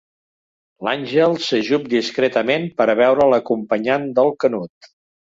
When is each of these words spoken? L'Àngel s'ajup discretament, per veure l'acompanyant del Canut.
L'Àngel 0.85 1.35
s'ajup 1.47 1.83
discretament, 1.91 2.65
per 2.81 2.87
veure 3.01 3.27
l'acompanyant 3.33 4.07
del 4.21 4.33
Canut. 4.45 4.89